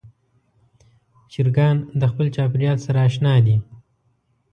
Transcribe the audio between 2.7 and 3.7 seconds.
سره اشنا دي.